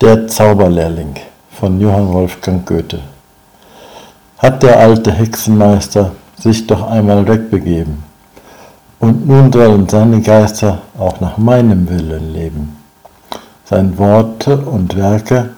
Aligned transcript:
Der 0.00 0.28
Zauberlehrling 0.28 1.16
von 1.50 1.80
Johann 1.80 2.12
Wolfgang 2.12 2.64
Goethe. 2.64 3.00
Hat 4.38 4.62
der 4.62 4.78
alte 4.78 5.10
Hexenmeister 5.10 6.12
sich 6.38 6.68
doch 6.68 6.88
einmal 6.88 7.26
wegbegeben, 7.26 8.04
und 9.00 9.26
nun 9.26 9.52
sollen 9.52 9.88
seine 9.88 10.20
Geister 10.20 10.82
auch 10.96 11.20
nach 11.20 11.36
meinem 11.36 11.88
Willen 11.88 12.32
leben. 12.32 12.76
Sein 13.64 13.98
Worte 13.98 14.58
und 14.58 14.94
Werke 14.94 15.50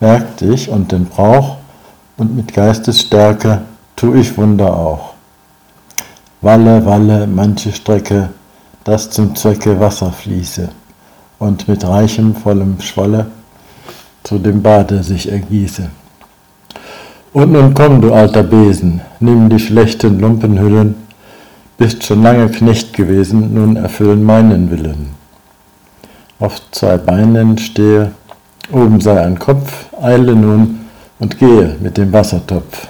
merkte 0.00 0.46
ich 0.46 0.68
und 0.68 0.90
den 0.90 1.04
Brauch, 1.04 1.58
und 2.16 2.34
mit 2.34 2.52
Geistesstärke 2.52 3.62
tu 3.94 4.12
ich 4.14 4.36
Wunder 4.36 4.76
auch. 4.76 5.14
Walle, 6.40 6.84
walle, 6.84 7.28
manche 7.28 7.70
Strecke, 7.70 8.30
dass 8.82 9.10
zum 9.10 9.36
Zwecke 9.36 9.78
Wasser 9.78 10.10
fließe, 10.10 10.68
und 11.38 11.68
mit 11.68 11.86
reichem, 11.86 12.34
vollem 12.34 12.80
Schwolle 12.80 13.26
zu 14.24 14.38
dem 14.38 14.62
Bade 14.62 15.02
sich 15.02 15.30
ergieße. 15.30 15.90
Und 17.34 17.52
nun 17.52 17.74
komm, 17.74 18.00
du 18.00 18.12
alter 18.12 18.42
Besen, 18.42 19.02
nimm 19.20 19.50
die 19.50 19.58
schlechten 19.58 20.18
Lumpenhüllen, 20.18 20.94
bist 21.76 22.04
schon 22.04 22.22
lange 22.22 22.48
Knecht 22.48 22.94
gewesen, 22.94 23.52
nun 23.52 23.76
erfüllen 23.76 24.24
meinen 24.24 24.70
Willen. 24.70 25.10
Auf 26.38 26.60
zwei 26.70 26.96
Beinen 26.96 27.58
stehe, 27.58 28.12
oben 28.72 29.00
sei 29.00 29.20
ein 29.20 29.38
Kopf, 29.38 29.86
eile 30.00 30.34
nun 30.34 30.86
und 31.18 31.38
gehe 31.38 31.76
mit 31.80 31.98
dem 31.98 32.12
Wassertopf. 32.12 32.88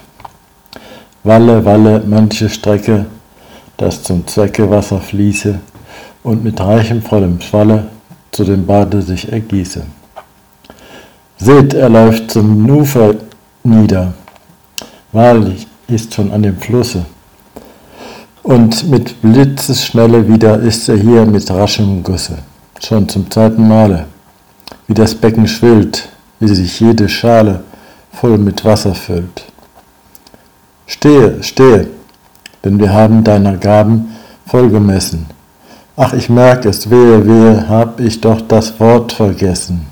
Walle, 1.24 1.64
walle, 1.64 2.02
manche 2.06 2.48
Strecke, 2.48 3.06
dass 3.76 4.04
zum 4.04 4.24
Zwecke 4.26 4.70
Wasser 4.70 5.00
fließe 5.00 5.58
und 6.22 6.44
mit 6.44 6.60
reichem 6.60 7.02
vollem 7.02 7.40
Schwalle 7.40 7.86
zu 8.30 8.44
dem 8.44 8.66
Bade 8.66 9.02
sich 9.02 9.32
ergieße. 9.32 9.84
Seht, 11.36 11.74
er 11.74 11.88
läuft 11.88 12.30
zum 12.30 12.68
Ufer 12.70 13.14
nieder. 13.64 14.14
Wahrlich 15.12 15.66
ist 15.88 16.14
schon 16.14 16.32
an 16.32 16.42
dem 16.42 16.56
Flusse. 16.58 17.04
Und 18.42 18.88
mit 18.90 19.20
Blitzesschnelle 19.22 20.28
wieder 20.28 20.60
ist 20.60 20.88
er 20.88 20.96
hier 20.96 21.24
mit 21.24 21.50
raschem 21.50 22.02
Gusse. 22.02 22.38
Schon 22.80 23.08
zum 23.08 23.30
zweiten 23.30 23.66
Male. 23.66 24.06
Wie 24.86 24.94
das 24.94 25.14
Becken 25.14 25.48
schwillt, 25.48 26.08
wie 26.40 26.54
sich 26.54 26.78
jede 26.78 27.08
Schale 27.08 27.64
voll 28.12 28.38
mit 28.38 28.64
Wasser 28.64 28.94
füllt. 28.94 29.44
Stehe, 30.86 31.42
stehe, 31.42 31.88
denn 32.64 32.78
wir 32.78 32.92
haben 32.92 33.24
deiner 33.24 33.56
Gaben 33.56 34.14
voll 34.46 34.68
gemessen. 34.68 35.26
Ach, 35.96 36.12
ich 36.12 36.28
merk 36.28 36.64
es, 36.66 36.90
wehe, 36.90 37.26
wehe, 37.26 37.68
hab 37.68 37.98
ich 38.00 38.20
doch 38.20 38.40
das 38.42 38.78
Wort 38.78 39.12
vergessen. 39.12 39.86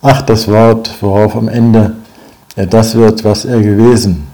Ach, 0.00 0.22
das 0.22 0.46
Wort, 0.46 0.90
worauf 1.00 1.34
am 1.34 1.48
Ende 1.48 1.94
er 2.54 2.66
das 2.66 2.94
wird, 2.94 3.24
was 3.24 3.44
er 3.44 3.60
gewesen. 3.60 4.28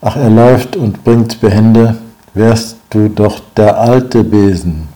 Ach, 0.00 0.16
er 0.16 0.30
läuft 0.30 0.76
und 0.76 1.04
bringt 1.04 1.42
behende, 1.42 1.98
wärst 2.32 2.78
du 2.88 3.08
doch 3.08 3.40
der 3.54 3.78
alte 3.78 4.24
Besen. 4.24 4.88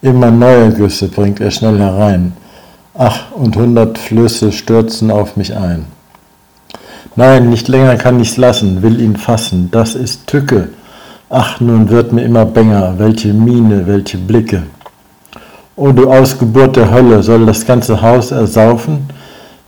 Immer 0.00 0.30
neue 0.30 0.70
Güsse 0.72 1.08
bringt 1.08 1.40
er 1.40 1.50
schnell 1.50 1.78
herein. 1.78 2.34
Ach, 2.94 3.32
und 3.32 3.56
hundert 3.56 3.98
Flüsse 3.98 4.52
stürzen 4.52 5.10
auf 5.10 5.36
mich 5.36 5.56
ein. 5.56 5.86
Nein, 7.16 7.50
nicht 7.50 7.66
länger 7.66 7.96
kann 7.96 8.20
ich's 8.20 8.36
lassen, 8.36 8.82
will 8.82 9.00
ihn 9.00 9.16
fassen, 9.16 9.70
das 9.72 9.96
ist 9.96 10.28
Tücke. 10.28 10.68
Ach, 11.30 11.58
nun 11.60 11.88
wird 11.88 12.12
mir 12.12 12.22
immer 12.22 12.44
bänger, 12.44 12.94
welche 12.98 13.32
Miene, 13.32 13.86
welche 13.88 14.18
Blicke. 14.18 14.62
O 15.74 15.90
du 15.90 16.10
Ausgeburt 16.10 16.76
der 16.76 16.90
Hölle, 16.90 17.22
soll 17.22 17.46
das 17.46 17.64
ganze 17.64 18.02
Haus 18.02 18.30
ersaufen? 18.30 19.06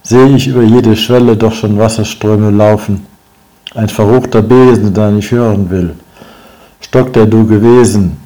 Sehe 0.03 0.37
ich 0.37 0.47
über 0.47 0.63
jede 0.63 0.97
Schwelle 0.97 1.35
doch 1.35 1.55
schon 1.55 1.79
Wasserströme 1.79 2.51
laufen. 2.51 3.07
Ein 3.75 3.89
verruchter 3.89 4.43
Besen, 4.43 4.93
der 4.93 5.11
nicht 5.11 5.31
hören 5.31 5.71
will. 5.71 5.95
Stock, 6.83 7.15
der 7.15 7.25
du 7.25 7.47
gewesen, 7.47 8.19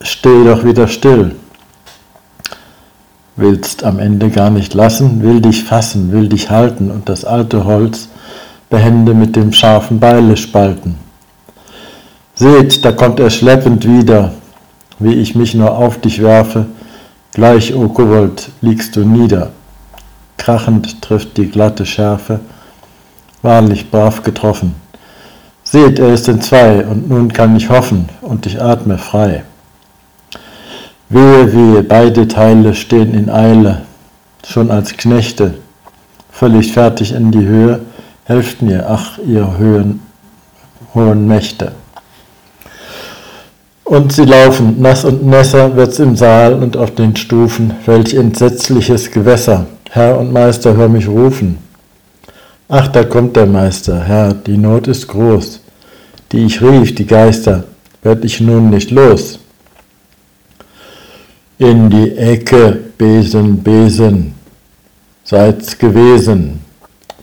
steh 0.00 0.44
doch 0.44 0.64
wieder 0.64 0.86
still. 0.86 1.34
Willst 3.34 3.82
am 3.82 3.98
Ende 3.98 4.30
gar 4.30 4.50
nicht 4.50 4.72
lassen, 4.74 5.20
will 5.20 5.40
dich 5.40 5.64
fassen, 5.64 6.12
will 6.12 6.28
dich 6.28 6.50
halten 6.50 6.92
und 6.92 7.08
das 7.08 7.24
alte 7.24 7.64
Holz 7.64 8.08
behende 8.70 9.14
mit 9.14 9.34
dem 9.34 9.52
scharfen 9.52 9.98
Beile 9.98 10.36
spalten. 10.36 10.94
Seht, 12.36 12.84
da 12.84 12.92
kommt 12.92 13.18
er 13.18 13.30
schleppend 13.30 13.86
wieder, 13.86 14.32
wie 15.00 15.14
ich 15.14 15.34
mich 15.34 15.54
nur 15.54 15.76
auf 15.76 16.00
dich 16.00 16.22
werfe, 16.22 16.66
Gleich, 17.34 17.74
o 17.74 17.88
Kobold, 17.88 18.48
liegst 18.60 18.94
du 18.94 19.04
nieder. 19.04 19.50
Krachend 20.36 21.02
trifft 21.02 21.36
die 21.36 21.50
glatte 21.50 21.84
Schärfe, 21.84 22.38
wahrlich 23.42 23.90
brav 23.90 24.22
getroffen. 24.22 24.76
Seht, 25.64 25.98
er 25.98 26.14
ist 26.14 26.28
in 26.28 26.40
zwei, 26.40 26.86
und 26.86 27.08
nun 27.08 27.32
kann 27.32 27.56
ich 27.56 27.68
hoffen, 27.70 28.08
und 28.20 28.46
ich 28.46 28.62
atme 28.62 28.98
frei. 28.98 29.42
Wehe, 31.08 31.52
wehe, 31.52 31.82
beide 31.82 32.28
Teile 32.28 32.72
stehen 32.72 33.14
in 33.14 33.28
Eile, 33.28 33.82
schon 34.46 34.70
als 34.70 34.96
Knechte, 34.96 35.54
völlig 36.30 36.72
fertig 36.72 37.10
in 37.10 37.32
die 37.32 37.44
Höhe, 37.44 37.80
helft 38.26 38.62
mir, 38.62 38.88
ach, 38.88 39.18
ihr 39.18 39.58
Höhen, 39.58 40.02
hohen 40.94 41.26
Mächte. 41.26 41.72
Und 43.84 44.14
sie 44.14 44.24
laufen, 44.24 44.80
nass 44.80 45.04
und 45.04 45.26
nässer 45.26 45.76
wird's 45.76 45.98
im 45.98 46.16
Saal 46.16 46.54
und 46.54 46.76
auf 46.76 46.94
den 46.94 47.14
Stufen. 47.16 47.74
Welch 47.84 48.14
entsetzliches 48.14 49.10
Gewässer! 49.10 49.66
Herr 49.90 50.18
und 50.18 50.32
Meister, 50.32 50.74
hör 50.74 50.88
mich 50.88 51.06
rufen. 51.06 51.58
Ach, 52.68 52.88
da 52.88 53.04
kommt 53.04 53.36
der 53.36 53.46
Meister, 53.46 54.00
Herr, 54.00 54.32
die 54.32 54.56
Not 54.56 54.88
ist 54.88 55.06
groß. 55.06 55.60
Die 56.32 56.46
ich 56.46 56.62
rief, 56.62 56.94
die 56.94 57.06
Geister, 57.06 57.64
werd 58.02 58.24
ich 58.24 58.40
nun 58.40 58.70
nicht 58.70 58.90
los. 58.90 59.38
In 61.58 61.90
die 61.90 62.16
Ecke, 62.16 62.80
Besen, 62.98 63.62
Besen, 63.62 64.34
seid's 65.22 65.78
gewesen, 65.78 66.60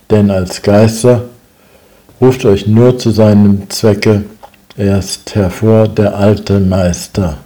denn 0.09 0.29
als 0.29 0.61
Geister 0.61 1.25
ruft 2.21 2.45
euch 2.45 2.67
nur 2.67 2.97
zu 2.97 3.09
seinem 3.09 3.69
Zwecke 3.69 4.23
erst 4.81 5.35
hervor 5.35 5.87
der 5.87 6.17
alte 6.17 6.59
Meister. 6.59 7.37